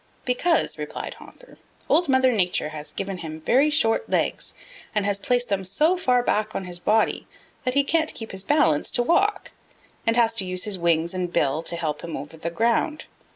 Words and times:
"Because," 0.25 0.79
replied 0.79 1.13
Honker, 1.13 1.59
"Old 1.87 2.09
Mother 2.09 2.31
Nature 2.31 2.69
has 2.69 2.91
given 2.91 3.19
him 3.19 3.39
very 3.41 3.69
short 3.69 4.09
legs 4.09 4.55
and 4.95 5.05
has 5.05 5.19
placed 5.19 5.49
them 5.49 5.63
so 5.63 5.95
far 5.95 6.23
back 6.23 6.55
on 6.55 6.65
his 6.65 6.79
body 6.79 7.27
that 7.65 7.75
he 7.75 7.83
can't 7.83 8.11
keep 8.15 8.31
his 8.31 8.41
balance 8.41 8.89
to 8.89 9.03
walk, 9.03 9.51
and 10.07 10.15
has 10.17 10.33
to 10.33 10.43
use 10.45 10.63
his 10.63 10.79
wings 10.79 11.13
and 11.13 11.31
bill 11.31 11.61
to 11.61 11.75
help 11.75 12.01
him 12.03 12.17
over 12.17 12.35
the 12.35 12.49
ground. 12.49 13.05